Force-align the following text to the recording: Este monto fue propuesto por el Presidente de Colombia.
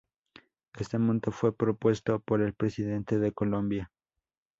Este 0.79 0.97
monto 0.97 1.31
fue 1.31 1.55
propuesto 1.55 2.19
por 2.21 2.41
el 2.41 2.55
Presidente 2.55 3.19
de 3.19 3.33
Colombia. 3.33 3.91